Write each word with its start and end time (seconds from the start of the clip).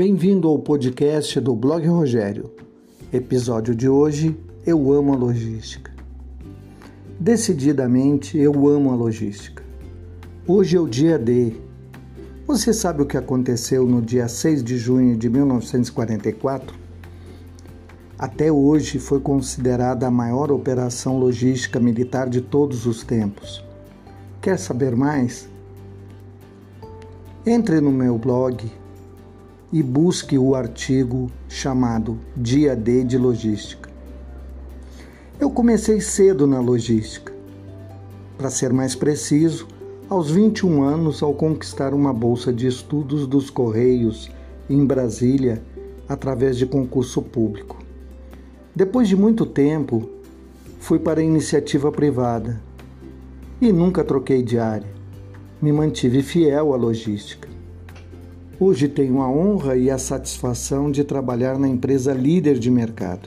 Bem-vindo 0.00 0.48
ao 0.48 0.58
podcast 0.58 1.38
do 1.40 1.54
Blog 1.54 1.86
Rogério. 1.86 2.50
Episódio 3.12 3.74
de 3.74 3.86
hoje: 3.86 4.34
Eu 4.64 4.90
amo 4.94 5.12
a 5.12 5.16
logística. 5.16 5.92
Decididamente, 7.18 8.38
eu 8.38 8.66
amo 8.66 8.92
a 8.92 8.94
logística. 8.94 9.62
Hoje 10.46 10.74
é 10.74 10.80
o 10.80 10.88
dia 10.88 11.18
D. 11.18 11.52
Você 12.46 12.72
sabe 12.72 13.02
o 13.02 13.06
que 13.06 13.18
aconteceu 13.18 13.86
no 13.86 14.00
dia 14.00 14.26
6 14.26 14.64
de 14.64 14.78
junho 14.78 15.18
de 15.18 15.28
1944? 15.28 16.74
Até 18.18 18.50
hoje 18.50 18.98
foi 18.98 19.20
considerada 19.20 20.06
a 20.06 20.10
maior 20.10 20.50
operação 20.50 21.18
logística 21.18 21.78
militar 21.78 22.26
de 22.26 22.40
todos 22.40 22.86
os 22.86 23.04
tempos. 23.04 23.62
Quer 24.40 24.58
saber 24.58 24.96
mais? 24.96 25.46
Entre 27.44 27.82
no 27.82 27.92
meu 27.92 28.16
blog 28.16 28.80
e 29.72 29.82
busque 29.82 30.36
o 30.36 30.54
artigo 30.54 31.30
chamado 31.48 32.18
Dia 32.36 32.74
D 32.74 33.04
de 33.04 33.16
Logística. 33.16 33.88
Eu 35.38 35.48
comecei 35.50 36.00
cedo 36.00 36.46
na 36.46 36.60
logística. 36.60 37.32
Para 38.36 38.50
ser 38.50 38.72
mais 38.72 38.94
preciso, 38.94 39.68
aos 40.08 40.30
21 40.30 40.82
anos, 40.82 41.22
ao 41.22 41.32
conquistar 41.32 41.94
uma 41.94 42.12
bolsa 42.12 42.52
de 42.52 42.66
estudos 42.66 43.26
dos 43.26 43.48
Correios 43.48 44.30
em 44.68 44.84
Brasília 44.84 45.62
através 46.08 46.56
de 46.56 46.66
concurso 46.66 47.22
público. 47.22 47.78
Depois 48.74 49.08
de 49.08 49.14
muito 49.14 49.46
tempo, 49.46 50.10
fui 50.80 50.98
para 50.98 51.20
a 51.20 51.24
iniciativa 51.24 51.92
privada 51.92 52.60
e 53.60 53.72
nunca 53.72 54.02
troquei 54.02 54.42
de 54.42 54.58
área. 54.58 54.90
Me 55.62 55.70
mantive 55.70 56.22
fiel 56.22 56.74
à 56.74 56.76
logística. 56.76 57.59
Hoje 58.62 58.88
tenho 58.88 59.22
a 59.22 59.30
honra 59.30 59.74
e 59.74 59.90
a 59.90 59.96
satisfação 59.96 60.90
de 60.90 61.02
trabalhar 61.02 61.58
na 61.58 61.66
empresa 61.66 62.12
líder 62.12 62.58
de 62.58 62.70
mercado. 62.70 63.26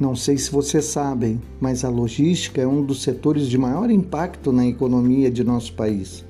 Não 0.00 0.16
sei 0.16 0.36
se 0.36 0.50
vocês 0.50 0.86
sabem, 0.86 1.40
mas 1.60 1.84
a 1.84 1.88
logística 1.88 2.60
é 2.60 2.66
um 2.66 2.82
dos 2.82 3.04
setores 3.04 3.46
de 3.46 3.56
maior 3.56 3.88
impacto 3.88 4.50
na 4.50 4.66
economia 4.66 5.30
de 5.30 5.44
nosso 5.44 5.74
país. 5.74 6.24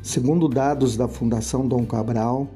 Segundo 0.00 0.48
dados 0.48 0.96
da 0.96 1.08
Fundação 1.08 1.66
Dom 1.66 1.84
Cabral, 1.84 2.46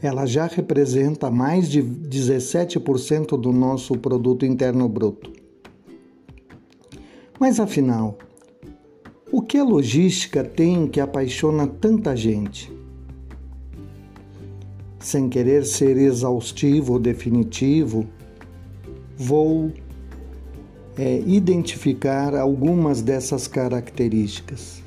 ela 0.00 0.24
já 0.24 0.46
representa 0.46 1.32
mais 1.32 1.68
de 1.68 1.82
17% 1.82 3.36
do 3.36 3.52
nosso 3.52 3.98
produto 3.98 4.46
interno 4.46 4.88
bruto. 4.88 5.32
Mas 7.40 7.58
afinal, 7.58 8.16
o 9.36 9.42
que 9.42 9.58
a 9.58 9.64
logística 9.64 10.44
tem 10.44 10.86
que 10.86 11.00
apaixona 11.00 11.66
tanta 11.66 12.14
gente? 12.14 12.72
Sem 15.00 15.28
querer 15.28 15.64
ser 15.64 15.96
exaustivo 15.96 16.92
ou 16.92 16.98
definitivo, 17.00 18.06
vou 19.16 19.72
é, 20.96 21.18
identificar 21.26 22.36
algumas 22.36 23.02
dessas 23.02 23.48
características. 23.48 24.80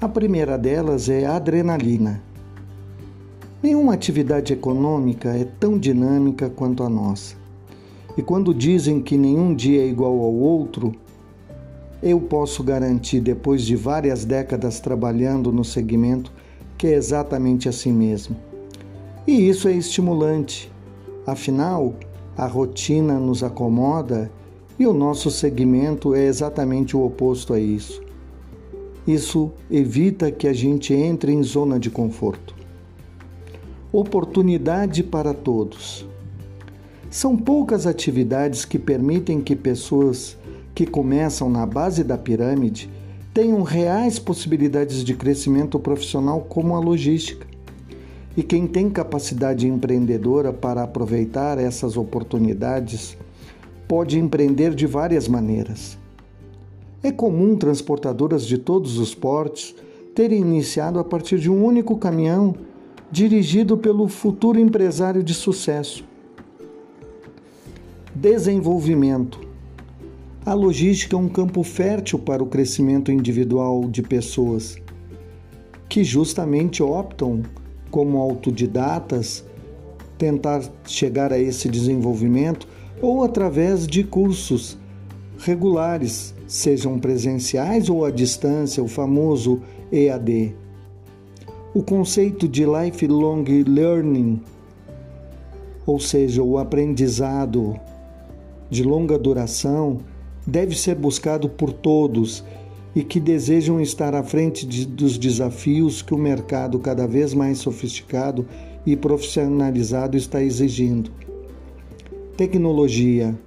A 0.00 0.08
primeira 0.08 0.56
delas 0.56 1.10
é 1.10 1.26
a 1.26 1.36
adrenalina. 1.36 2.22
Nenhuma 3.62 3.92
atividade 3.92 4.54
econômica 4.54 5.36
é 5.36 5.44
tão 5.44 5.78
dinâmica 5.78 6.48
quanto 6.48 6.82
a 6.82 6.88
nossa. 6.88 7.36
E 8.16 8.22
quando 8.22 8.54
dizem 8.54 9.02
que 9.02 9.18
nenhum 9.18 9.54
dia 9.54 9.82
é 9.82 9.86
igual 9.86 10.18
ao 10.18 10.32
outro, 10.32 10.94
eu 12.02 12.20
posso 12.20 12.62
garantir, 12.62 13.20
depois 13.20 13.62
de 13.62 13.74
várias 13.74 14.24
décadas 14.24 14.80
trabalhando 14.80 15.52
no 15.52 15.64
segmento, 15.64 16.32
que 16.76 16.86
é 16.86 16.94
exatamente 16.94 17.68
assim 17.68 17.92
mesmo. 17.92 18.36
E 19.26 19.48
isso 19.48 19.68
é 19.68 19.72
estimulante. 19.72 20.70
Afinal, 21.26 21.94
a 22.36 22.46
rotina 22.46 23.18
nos 23.18 23.42
acomoda 23.42 24.30
e 24.78 24.86
o 24.86 24.92
nosso 24.92 25.30
segmento 25.30 26.14
é 26.14 26.24
exatamente 26.24 26.96
o 26.96 27.04
oposto 27.04 27.52
a 27.52 27.58
isso. 27.58 28.00
Isso 29.06 29.50
evita 29.70 30.30
que 30.30 30.46
a 30.46 30.52
gente 30.52 30.94
entre 30.94 31.32
em 31.32 31.42
zona 31.42 31.80
de 31.80 31.90
conforto. 31.90 32.54
Oportunidade 33.90 35.02
para 35.02 35.34
todos. 35.34 36.06
São 37.10 37.36
poucas 37.36 37.86
atividades 37.86 38.64
que 38.64 38.78
permitem 38.78 39.40
que 39.40 39.56
pessoas 39.56 40.36
que 40.78 40.86
começam 40.86 41.50
na 41.50 41.66
base 41.66 42.04
da 42.04 42.16
pirâmide 42.16 42.88
tenham 43.34 43.62
reais 43.62 44.20
possibilidades 44.20 45.02
de 45.02 45.12
crescimento 45.12 45.76
profissional, 45.76 46.42
como 46.42 46.76
a 46.76 46.78
logística. 46.78 47.44
E 48.36 48.44
quem 48.44 48.64
tem 48.64 48.88
capacidade 48.88 49.66
empreendedora 49.66 50.52
para 50.52 50.84
aproveitar 50.84 51.58
essas 51.58 51.96
oportunidades 51.96 53.18
pode 53.88 54.20
empreender 54.20 54.72
de 54.72 54.86
várias 54.86 55.26
maneiras. 55.26 55.98
É 57.02 57.10
comum 57.10 57.56
transportadoras 57.56 58.46
de 58.46 58.56
todos 58.56 58.98
os 58.98 59.16
portes 59.16 59.74
terem 60.14 60.42
iniciado 60.42 61.00
a 61.00 61.04
partir 61.04 61.40
de 61.40 61.50
um 61.50 61.64
único 61.64 61.96
caminhão 61.96 62.54
dirigido 63.10 63.76
pelo 63.76 64.06
futuro 64.06 64.60
empresário 64.60 65.24
de 65.24 65.34
sucesso. 65.34 66.04
Desenvolvimento 68.14 69.47
a 70.44 70.54
logística 70.54 71.14
é 71.14 71.18
um 71.18 71.28
campo 71.28 71.62
fértil 71.62 72.18
para 72.18 72.42
o 72.42 72.46
crescimento 72.46 73.12
individual 73.12 73.88
de 73.88 74.02
pessoas 74.02 74.76
que 75.88 76.04
justamente 76.04 76.82
optam 76.82 77.42
como 77.90 78.18
autodidatas 78.18 79.44
tentar 80.16 80.62
chegar 80.84 81.32
a 81.32 81.38
esse 81.38 81.68
desenvolvimento 81.68 82.66
ou 83.00 83.22
através 83.22 83.86
de 83.86 84.02
cursos 84.02 84.76
regulares, 85.38 86.34
sejam 86.46 86.98
presenciais 86.98 87.88
ou 87.88 88.04
à 88.04 88.10
distância, 88.10 88.82
o 88.82 88.88
famoso 88.88 89.60
EAD. 89.92 90.54
O 91.72 91.82
conceito 91.82 92.48
de 92.48 92.64
lifelong 92.64 93.44
learning, 93.66 94.42
ou 95.86 96.00
seja, 96.00 96.42
o 96.42 96.58
aprendizado 96.58 97.78
de 98.68 98.82
longa 98.82 99.16
duração, 99.16 99.98
deve 100.48 100.74
ser 100.74 100.94
buscado 100.94 101.46
por 101.46 101.74
todos 101.74 102.42
e 102.96 103.04
que 103.04 103.20
desejam 103.20 103.82
estar 103.82 104.14
à 104.14 104.22
frente 104.22 104.66
de, 104.66 104.86
dos 104.86 105.18
desafios 105.18 106.00
que 106.00 106.14
o 106.14 106.18
mercado 106.18 106.78
cada 106.78 107.06
vez 107.06 107.34
mais 107.34 107.58
sofisticado 107.58 108.46
e 108.86 108.96
profissionalizado 108.96 110.16
está 110.16 110.42
exigindo. 110.42 111.10
Tecnologia. 112.34 113.38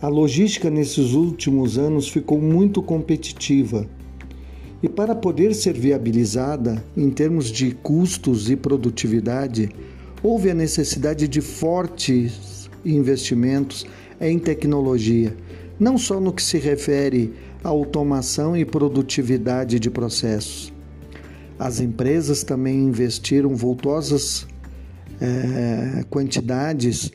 A 0.00 0.08
logística 0.08 0.70
nesses 0.70 1.12
últimos 1.12 1.76
anos 1.76 2.08
ficou 2.08 2.40
muito 2.40 2.80
competitiva. 2.80 3.86
E 4.82 4.88
para 4.88 5.14
poder 5.14 5.54
ser 5.54 5.74
viabilizada 5.74 6.82
em 6.96 7.10
termos 7.10 7.52
de 7.52 7.72
custos 7.72 8.48
e 8.48 8.56
produtividade, 8.56 9.68
houve 10.22 10.50
a 10.50 10.54
necessidade 10.54 11.28
de 11.28 11.42
fortes 11.42 12.70
investimentos 12.82 13.86
em 14.18 14.38
tecnologia 14.38 15.36
não 15.80 15.96
só 15.96 16.20
no 16.20 16.30
que 16.30 16.42
se 16.42 16.58
refere 16.58 17.32
à 17.64 17.68
automação 17.70 18.54
e 18.54 18.66
produtividade 18.66 19.80
de 19.80 19.90
processos. 19.90 20.70
As 21.58 21.80
empresas 21.80 22.44
também 22.44 22.84
investiram 22.84 23.56
voltosas 23.56 24.46
é, 25.18 26.04
quantidades 26.10 27.10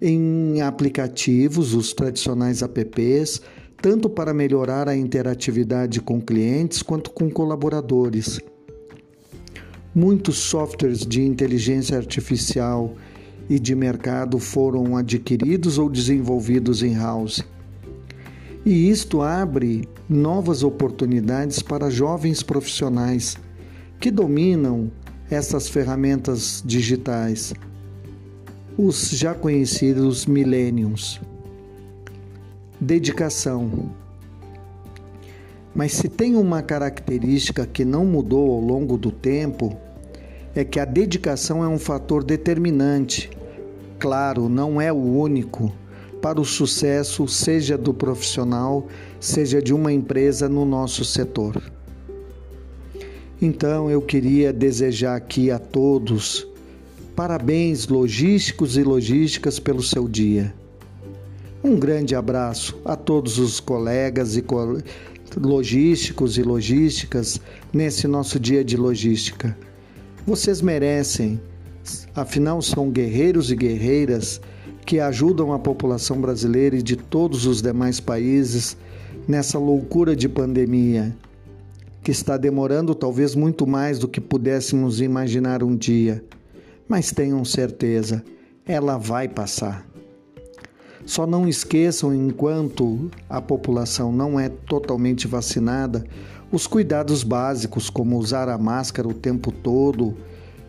em 0.00 0.62
aplicativos, 0.62 1.74
os 1.74 1.92
tradicionais 1.92 2.62
apps, 2.62 3.42
tanto 3.80 4.08
para 4.08 4.32
melhorar 4.32 4.88
a 4.88 4.96
interatividade 4.96 6.00
com 6.00 6.20
clientes 6.20 6.82
quanto 6.82 7.10
com 7.10 7.30
colaboradores. 7.30 8.40
Muitos 9.94 10.36
softwares 10.38 11.06
de 11.06 11.22
inteligência 11.22 11.96
artificial 11.96 12.94
e 13.48 13.58
de 13.58 13.74
mercado 13.74 14.38
foram 14.38 14.96
adquiridos 14.96 15.78
ou 15.78 15.88
desenvolvidos 15.88 16.82
em 16.82 16.94
house 16.94 17.42
e 18.66 18.90
isto 18.90 19.22
abre 19.22 19.88
novas 20.08 20.64
oportunidades 20.64 21.62
para 21.62 21.88
jovens 21.88 22.42
profissionais 22.42 23.36
que 24.00 24.10
dominam 24.10 24.90
essas 25.30 25.68
ferramentas 25.68 26.64
digitais, 26.66 27.54
os 28.76 29.10
já 29.10 29.34
conhecidos 29.34 30.26
millenniums. 30.26 31.20
Dedicação. 32.80 33.88
Mas 35.72 35.92
se 35.92 36.08
tem 36.08 36.34
uma 36.34 36.60
característica 36.60 37.64
que 37.66 37.84
não 37.84 38.04
mudou 38.04 38.50
ao 38.50 38.60
longo 38.60 38.98
do 38.98 39.12
tempo, 39.12 39.76
é 40.56 40.64
que 40.64 40.80
a 40.80 40.84
dedicação 40.84 41.62
é 41.62 41.68
um 41.68 41.78
fator 41.78 42.24
determinante. 42.24 43.30
Claro, 44.00 44.48
não 44.48 44.80
é 44.80 44.92
o 44.92 44.96
único 44.96 45.72
para 46.20 46.40
o 46.40 46.44
sucesso, 46.44 47.26
seja 47.28 47.76
do 47.76 47.92
profissional, 47.94 48.86
seja 49.20 49.60
de 49.60 49.72
uma 49.72 49.92
empresa 49.92 50.48
no 50.48 50.64
nosso 50.64 51.04
setor. 51.04 51.62
Então 53.40 53.90
eu 53.90 54.00
queria 54.00 54.52
desejar 54.52 55.16
aqui 55.16 55.50
a 55.50 55.58
todos 55.58 56.46
parabéns 57.14 57.86
logísticos 57.88 58.76
e 58.76 58.82
logísticas 58.82 59.58
pelo 59.58 59.82
seu 59.82 60.06
dia. 60.06 60.54
Um 61.64 61.78
grande 61.78 62.14
abraço 62.14 62.78
a 62.84 62.94
todos 62.94 63.38
os 63.38 63.58
colegas 63.58 64.36
e 64.36 64.42
co 64.42 64.78
logísticos 65.36 66.38
e 66.38 66.42
logísticas 66.42 67.40
nesse 67.72 68.06
nosso 68.06 68.38
dia 68.38 68.64
de 68.64 68.76
logística. 68.76 69.56
Vocês 70.26 70.60
merecem, 70.60 71.40
afinal 72.14 72.62
são 72.62 72.90
guerreiros 72.90 73.50
e 73.50 73.56
guerreiras 73.56 74.40
que 74.86 75.00
ajudam 75.00 75.52
a 75.52 75.58
população 75.58 76.20
brasileira 76.20 76.76
e 76.76 76.82
de 76.82 76.94
todos 76.94 77.44
os 77.44 77.60
demais 77.60 77.98
países 77.98 78.76
nessa 79.26 79.58
loucura 79.58 80.14
de 80.14 80.28
pandemia, 80.28 81.14
que 82.04 82.12
está 82.12 82.36
demorando 82.36 82.94
talvez 82.94 83.34
muito 83.34 83.66
mais 83.66 83.98
do 83.98 84.06
que 84.06 84.20
pudéssemos 84.20 85.00
imaginar 85.00 85.64
um 85.64 85.74
dia. 85.74 86.24
Mas 86.88 87.10
tenham 87.10 87.44
certeza, 87.44 88.22
ela 88.64 88.96
vai 88.96 89.28
passar. 89.28 89.84
Só 91.04 91.26
não 91.26 91.48
esqueçam, 91.48 92.14
enquanto 92.14 93.10
a 93.28 93.40
população 93.40 94.12
não 94.12 94.38
é 94.38 94.48
totalmente 94.48 95.26
vacinada, 95.26 96.06
os 96.52 96.68
cuidados 96.68 97.24
básicos, 97.24 97.90
como 97.90 98.16
usar 98.16 98.48
a 98.48 98.56
máscara 98.56 99.08
o 99.08 99.14
tempo 99.14 99.50
todo 99.50 100.16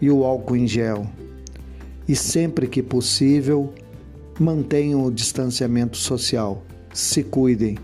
e 0.01 0.09
o 0.09 0.23
álcool 0.23 0.55
em 0.55 0.67
gel. 0.67 1.05
E 2.07 2.15
sempre 2.15 2.65
que 2.65 2.81
possível, 2.81 3.73
mantenham 4.39 5.03
o 5.03 5.11
distanciamento 5.11 5.97
social. 5.97 6.63
Se 6.93 7.23
cuidem. 7.23 7.77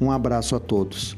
Um 0.00 0.10
abraço 0.10 0.56
a 0.56 0.60
todos. 0.60 1.16